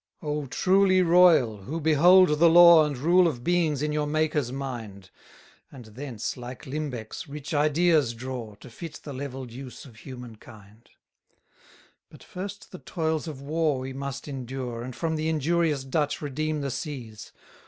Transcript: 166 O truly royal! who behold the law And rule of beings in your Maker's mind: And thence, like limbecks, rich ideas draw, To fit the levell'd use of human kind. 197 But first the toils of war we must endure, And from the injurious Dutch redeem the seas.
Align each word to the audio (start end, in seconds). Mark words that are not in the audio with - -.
166 0.21 0.63
O 0.63 0.63
truly 0.71 1.01
royal! 1.03 1.57
who 1.65 1.79
behold 1.79 2.39
the 2.39 2.49
law 2.49 2.83
And 2.83 2.97
rule 2.97 3.27
of 3.27 3.43
beings 3.43 3.83
in 3.83 3.91
your 3.91 4.07
Maker's 4.07 4.51
mind: 4.51 5.11
And 5.71 5.85
thence, 5.85 6.35
like 6.35 6.65
limbecks, 6.65 7.27
rich 7.29 7.53
ideas 7.53 8.15
draw, 8.15 8.55
To 8.61 8.69
fit 8.71 9.01
the 9.03 9.13
levell'd 9.13 9.51
use 9.51 9.85
of 9.85 9.97
human 9.97 10.37
kind. 10.37 10.89
197 12.07 12.07
But 12.09 12.23
first 12.23 12.71
the 12.71 12.79
toils 12.79 13.27
of 13.27 13.41
war 13.43 13.77
we 13.77 13.93
must 13.93 14.27
endure, 14.27 14.81
And 14.81 14.95
from 14.95 15.17
the 15.17 15.29
injurious 15.29 15.83
Dutch 15.83 16.19
redeem 16.19 16.61
the 16.61 16.71
seas. 16.71 17.31